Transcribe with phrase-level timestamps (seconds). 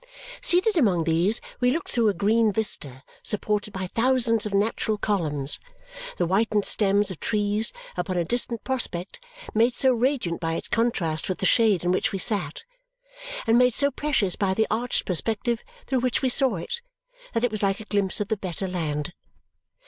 [0.41, 5.59] Seated among these, we looked through a green vista supported by thousands of natural columns,
[6.17, 11.29] the whitened stems of trees, upon a distant prospect made so radiant by its contrast
[11.29, 12.63] with the shade in which we sat
[13.45, 16.81] and made so precious by the arched perspective through which we saw it
[17.35, 19.13] that it was like a glimpse of the better land.